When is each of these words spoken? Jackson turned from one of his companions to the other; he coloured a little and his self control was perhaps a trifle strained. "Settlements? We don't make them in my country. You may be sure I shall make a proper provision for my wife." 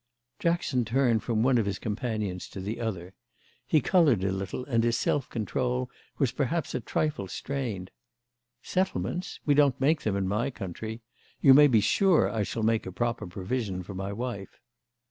Jackson 0.39 0.83
turned 0.83 1.21
from 1.21 1.43
one 1.43 1.59
of 1.59 1.67
his 1.67 1.77
companions 1.77 2.49
to 2.49 2.59
the 2.59 2.79
other; 2.81 3.13
he 3.67 3.79
coloured 3.79 4.23
a 4.23 4.31
little 4.31 4.65
and 4.65 4.83
his 4.83 4.97
self 4.97 5.29
control 5.29 5.91
was 6.17 6.31
perhaps 6.31 6.73
a 6.73 6.79
trifle 6.79 7.27
strained. 7.27 7.91
"Settlements? 8.63 9.39
We 9.45 9.53
don't 9.53 9.79
make 9.79 10.01
them 10.01 10.15
in 10.15 10.27
my 10.27 10.49
country. 10.49 11.01
You 11.39 11.53
may 11.53 11.67
be 11.67 11.81
sure 11.81 12.27
I 12.31 12.41
shall 12.41 12.63
make 12.63 12.87
a 12.87 12.91
proper 12.91 13.27
provision 13.27 13.83
for 13.83 13.93
my 13.93 14.11
wife." 14.11 14.59